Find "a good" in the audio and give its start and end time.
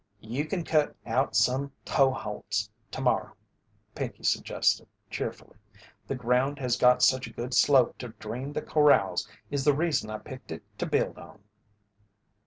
7.27-7.53